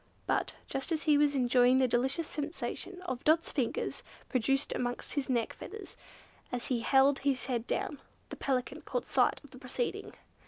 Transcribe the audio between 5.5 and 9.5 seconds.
feathers, as he held his head down, the Pelican caught sight